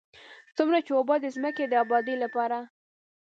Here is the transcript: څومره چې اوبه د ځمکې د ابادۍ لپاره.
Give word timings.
څومره 0.57 0.77
چې 0.85 0.91
اوبه 0.97 1.15
د 1.21 1.25
ځمکې 1.35 1.65
د 1.67 1.73
ابادۍ 1.83 2.15
لپاره. 2.23 2.57